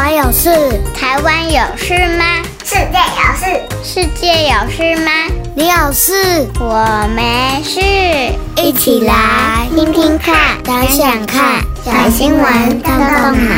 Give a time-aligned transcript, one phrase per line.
[0.00, 0.48] 我有事，
[0.94, 2.24] 台湾有事吗？
[2.62, 3.46] 世界有事，
[3.82, 5.10] 世界有事吗？
[5.56, 7.80] 你有事，我没事。
[8.62, 13.56] 一起来听听看，想想看，小新闻动动脑。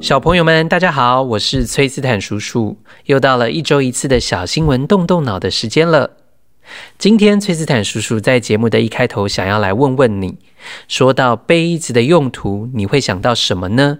[0.00, 6.10] 小朋友们，大家好，我是崔斯坦叔叔，又到了一周一次的小新闻动动脑的时间了。
[6.98, 10.36] 今天崔斯坦叔叔在节目的一开头，想要来问问你，
[10.88, 13.98] 说到杯子的用途，你会想到什么呢？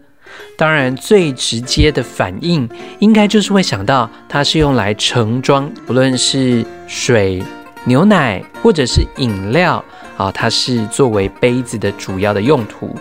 [0.57, 7.43] 当然，最直接的反应应该就是会想到它是用来盛装，不论是水、
[7.85, 9.85] 牛奶或者是饮料
[10.17, 12.97] 啊，它是作为杯子的主要的用途。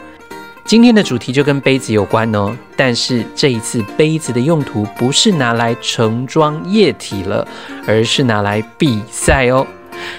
[0.66, 7.46] 今天的主题就跟杯子有关哦，但是这一次杯子的用途不是拿来盛装液体了，
[7.86, 9.68] 而是拿来比赛哦。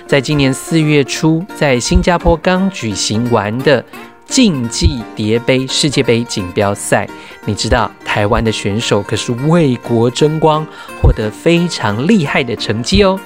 [0.06, 3.84] 在今年四月初，在新加坡刚举行完的。
[4.26, 7.06] 竞技叠杯世界杯锦标赛，
[7.44, 10.66] 你知道台湾的选手可是为国争光，
[11.00, 13.20] 获得非常厉害的成绩哦。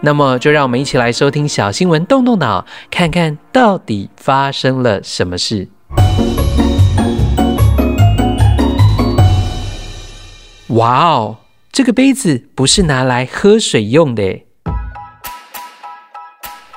[0.00, 5.66] 那么，就让我们一起来收听小新闻，动动脑，看看到底发生了什么事。
[10.68, 11.36] 哇哦，
[11.72, 14.40] 这个杯子不是拿来喝水用的。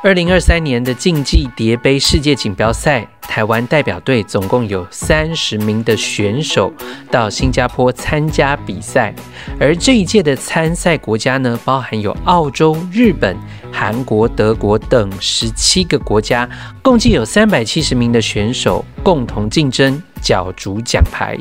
[0.04, 6.72] 二零二三年的竞技叠杯世界锦标赛，台湾代表队总共有三十名的选手
[7.10, 9.12] 到新加坡参加比赛，
[9.60, 13.36] 而这一届的参赛国家呢，包含有澳洲、日本、
[13.72, 16.48] 韩国、德国等十七个国家，
[16.84, 21.36] 共计有三百七十名的选手共同竞争角逐奖牌。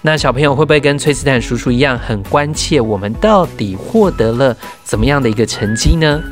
[0.00, 6.22] 那小朋友会不会跟崔斯坦叔叔一样，很关切我们到底获得了怎么样的一个成绩呢？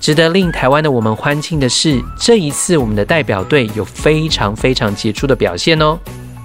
[0.00, 5.98] 值得令台湾的我们欢庆的是，这一次我们的代表队有非常非常杰出的表现哦。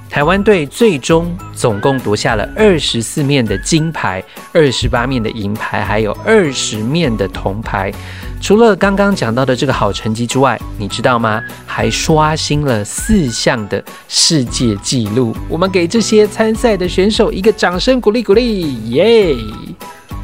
[0.10, 7.92] 台湾队最终总共夺下了二十四面的金牌、二十八面的银牌，还有二十面的铜牌。
[8.40, 11.42] 除了刚刚讲到的这个好成绩之外，你知道吗？
[11.66, 15.36] 还刷新了四项的世界纪录。
[15.50, 19.36] 我们给这些参赛的选手一个掌声鼓励鼓励，耶！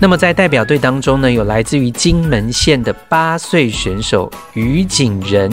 [0.01, 5.51] 那么在代表队当中呢，有来自于金门县的八岁选手于景仁，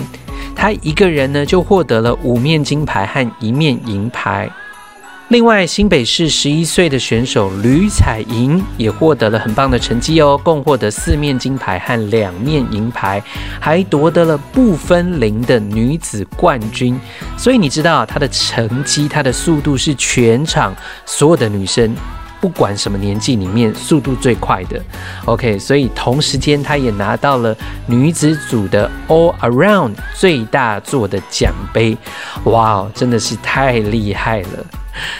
[0.54, 4.48] 他一个人呢就获得了五面金牌和一面银牌。
[5.30, 13.20] 另外，新北市十一岁的选手吕彩莹也获得了很棒的成绩哦，共获得四面金牌和两面银牌，
[13.58, 16.96] 还夺得了不分龄的女子冠军。
[17.36, 20.72] 所以你知道她的成绩，她的速度是全场
[21.04, 21.92] 所有的女生。
[22.46, 24.80] 不管什么年纪里面，速度最快的
[25.24, 27.52] ，OK，所以同时间她也拿到了
[27.86, 31.98] 女子组的 All Around 最大座的奖杯，
[32.44, 34.64] 哇，真的是太厉害了！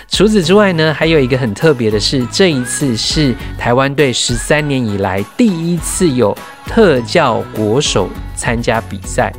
[0.09, 6.32] 除此之外呢，还有一个很特别的是，这一次是台湾队十三年以来第一次有
[6.65, 9.32] 特教国手参加比赛。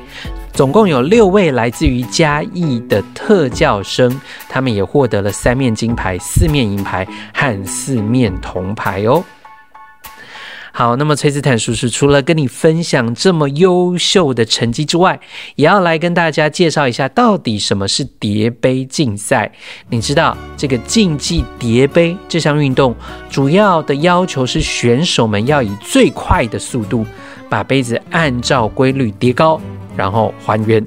[0.58, 4.20] 总共有六位来自于嘉义的特教生，
[4.50, 9.24] 他们也获得了三面金牌、四面银牌和四面铜牌哦。
[10.74, 15.20] 好，那么崔斯坦叔叔除了跟你分享这么优秀的成绩之外，
[15.54, 19.52] 也要来跟大家介绍一下到底什么是叠杯竞赛。
[19.90, 22.96] 你知道这个竞技叠杯这项运动
[23.30, 27.06] 主要的要求是选手们要以最快的速度
[27.48, 29.62] 把杯子按照规律叠高。
[29.98, 30.86] 然后还原，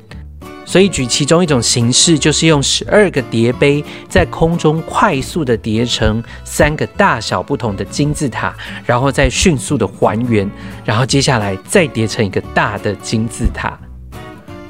[0.65, 8.55] 所以举其中一种形式，就是用十二个叠杯在空中快速的叠成三个大小不同的金字塔，
[8.87, 10.49] 然后再迅速的还原，
[10.85, 13.77] 然后接下来再叠成一个大的金字塔。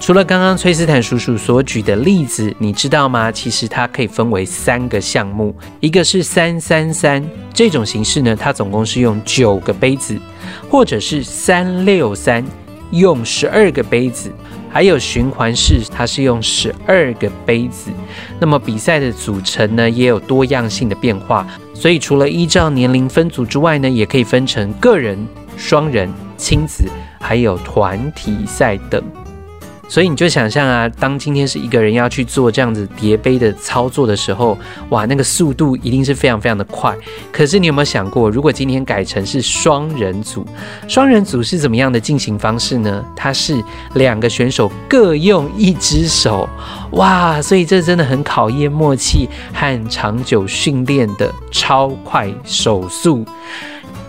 [0.00, 3.30] 除了刚刚崔斯坦叔叔所举的例子，你知道吗？
[3.30, 7.22] 其实它可以分为三个项目，一个是三三三
[7.52, 10.18] 这种形式呢，它总共是用九个杯子，
[10.70, 12.42] 或者是三六三。
[12.90, 14.30] 用十二个杯子，
[14.68, 17.90] 还有循环式，它是用十二个杯子。
[18.38, 21.46] 那么比赛的组成呢，也有多样性的变化。
[21.74, 25.18] 所以除了依照年龄分组之外呢，也可以分成个人、
[25.56, 26.84] 双人、亲子，
[27.20, 29.02] 还有团体赛等。
[29.90, 34.56] 所以你就想象啊，当今天是一个人要去做这样子叠杯的操作的时候，
[34.90, 36.96] 哇，那个速度一定是非常非常的快。
[37.32, 40.46] 可是你有没有想过，如果今天改成是双人组，
[40.86, 43.04] 双人组是怎么样的进行方式呢？
[43.16, 43.60] 它是
[43.94, 46.48] 两个选手各用一只手，
[46.92, 53.26] 哇，所以这真的很考验默契和长久训练的超快手速。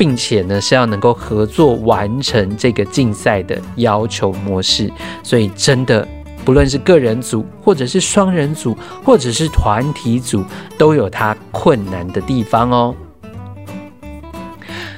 [0.01, 6.07] 并且呢，是要能够合作完成这个竞赛的要求模式，所以真的
[6.43, 10.43] 不论是个人组，或者是双人组，或者是团体组，
[10.75, 12.95] 都有它困难的地方哦。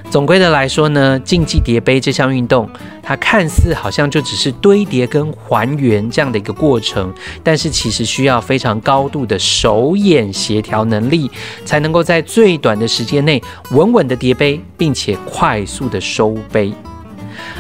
[0.10, 2.70] 总归的来说呢，竞技叠杯这项运动，
[3.04, 7.14] 它看似好像就只是堆叠跟还原这样的一个过程，
[7.44, 11.30] 但是其实需要非常高度的手眼协调能力，
[11.66, 16.74] 才能够在最短的时间内稳稳的叠杯，并且快速的收杯。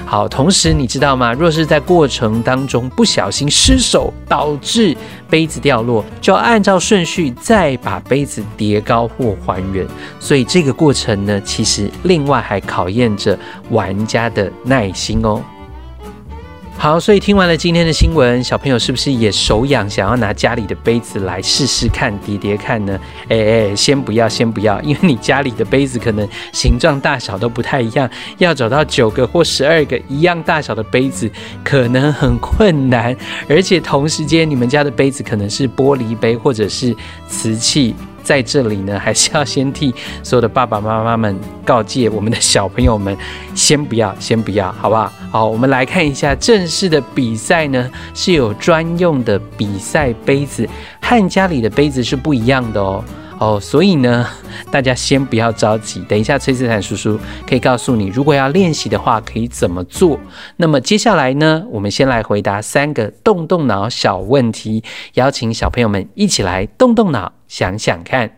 [0.05, 1.33] 好，同时你知道吗？
[1.33, 4.95] 若是在过程当中不小心失手，导致
[5.33, 9.83] 杯子掉落，就要按照顺序再把杯子叠高或还原。
[10.19, 13.35] 所以这个过程呢，其实另外还考验着
[13.71, 15.41] 玩家的耐心哦。
[16.83, 23.00] 好，所以听完了今天的新闻，小朋友是不是也手痒，想要拿家里的杯子来试试看叠叠看呢？
[23.30, 31.31] 哎哎，先不要，先不要， 因为你家里的杯子可能形状大小都不太一样，要找到九个或十二个一样大小的杯子
[31.63, 33.15] 可能很困难，
[33.47, 36.94] 而且同时间你们家的杯子可能是玻璃杯或者是
[37.29, 37.95] 瓷器。
[38.23, 39.93] 在这里呢，还是要先替
[40.23, 43.15] 所有的爸爸妈妈们告诫我们的小朋友们，
[43.53, 45.11] 先不要，先不要，好不好？
[45.31, 50.67] 好，我们来看一下正式的比赛呢，是有专用的比赛杯子，
[51.01, 53.03] 和家里的杯子是不一样的哦。
[53.43, 54.25] 哦，所以呢，
[54.71, 60.17] 大家先不要着急，等一下崔斯坦叔叔可以告诉你，如果要练习的话，可以怎么做。
[60.55, 64.81] 那么接下来呢，我们先来回答三个动动脑小问题，
[65.15, 68.31] 邀请小朋友们一起来动动脑，想想看。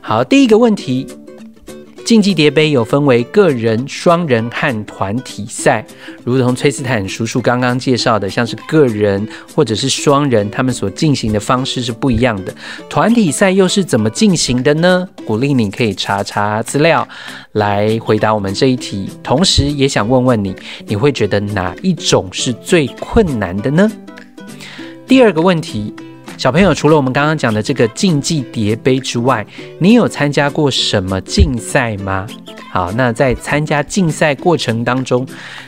[0.00, 1.06] 好，第一个问题。
[2.04, 5.84] 竞技叠杯有分为个人、双人和团体赛，
[6.22, 12.54] 如同崔斯坦叔叔刚刚介绍的，像是个人或者是双人，他们所进行的方式是不一样的。
[12.90, 15.08] 团体赛又是怎么进行的呢？
[15.26, 17.08] 鼓励你可以查查资料
[17.52, 19.08] 来回答我们这一题。
[19.22, 20.54] 同时也想问问你，
[20.86, 23.90] 你会觉得哪一种是最困难的呢？
[25.06, 25.94] 第二个问题。
[26.36, 29.46] 小朋友，除了我们刚刚讲的这个竞技叠杯之外，
[29.78, 32.26] 你有参加过什么竞赛吗？
[32.70, 35.26] 好，那在参加竞赛过程当中，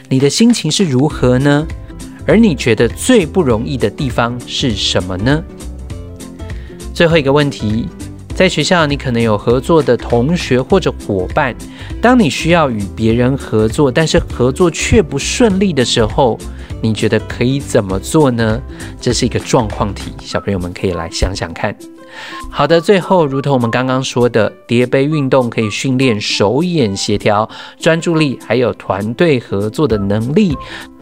[0.09, 1.67] 你的心情是如何呢？
[2.27, 5.43] 而你觉得最不容易的地方是什么呢？
[6.93, 7.89] 最后一个问题，
[8.37, 11.57] 在学校你可能有合作的同学或者伙伴，
[12.03, 16.39] 当你需要与别人合作，但是合作却不顺利的时候，
[16.83, 18.61] 你觉得可以怎么做呢？
[19.01, 21.75] 这是一个状况题，小朋友们可以来想想看。
[22.51, 27.49] 好的，最后，如同我们刚刚说的，叠杯运动可以训练手眼协调、
[27.79, 30.55] 专注力，还有团队合作的能力。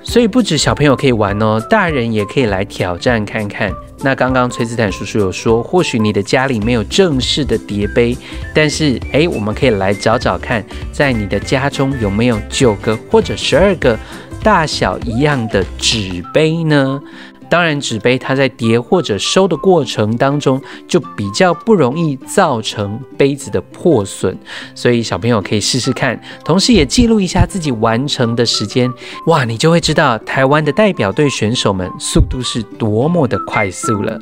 [0.05, 3.73] 所以不止小朋友可以玩哦，大人也可以来挑战看看。
[4.05, 8.17] 那刚刚崔斯坦叔叔有说，或许你的家里没有正式的叠杯，
[8.55, 10.63] 但是诶，我们可以来找找看，
[10.93, 13.99] 在你的家中有没有九个或者十二个。
[14.43, 17.01] 大小一样的纸杯呢？
[17.49, 24.37] 当然，纸杯它在叠或者收的过程当中，就比较不容易造成杯子的破损。
[24.75, 28.93] 所以小朋友可以试试看，同时也记录一下自己完成的时间。
[29.27, 34.19] 哇，你就会知道台湾的代表队选手们速度是多么的快速了。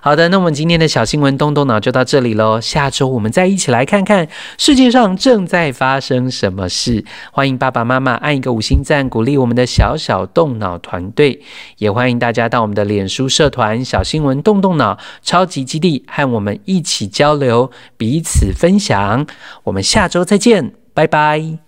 [0.00, 2.60] 好的，那我们今天的小新闻动动脑就到这里喽。
[2.60, 4.28] 下周我们再一起来看看
[4.58, 7.04] 世界上正在发生什么事。
[7.32, 11.40] 欢迎爸爸妈妈按一个五星赞，鼓励我们的小小动脑团队。
[11.78, 19.26] 也欢迎大家到我们的脸书社团“小新闻动动脑超级基地”和我们一起交流，彼此分享。
[19.64, 21.58] 我们下周再见，拜拜。